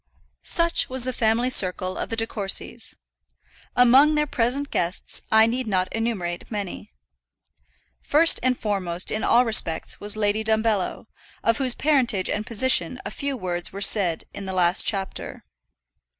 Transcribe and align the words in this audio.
Such 0.41 0.89
was 0.89 1.03
the 1.03 1.13
family 1.13 1.51
circle 1.51 1.95
of 1.95 2.09
the 2.09 2.15
De 2.15 2.25
Courcys. 2.25 2.95
Among 3.75 4.15
their 4.15 4.25
present 4.25 4.71
guests 4.71 5.21
I 5.31 5.45
need 5.45 5.67
not 5.67 5.93
enumerate 5.93 6.49
many. 6.49 6.89
First 8.01 8.39
and 8.41 8.57
foremost 8.57 9.11
in 9.11 9.23
all 9.23 9.45
respects 9.45 9.99
was 9.99 10.17
Lady 10.17 10.43
Dumbello, 10.43 11.05
of 11.43 11.59
whose 11.59 11.75
parentage 11.75 12.31
and 12.31 12.47
position 12.47 12.99
a 13.05 13.11
few 13.11 13.37
words 13.37 13.71
were 13.71 13.79
said 13.79 14.23
in 14.33 14.45
the 14.45 14.53
last 14.53 14.87
chapter. 14.87 15.43